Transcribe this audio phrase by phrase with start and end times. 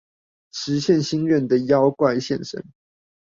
[0.51, 2.65] 實現心願的妖怪現身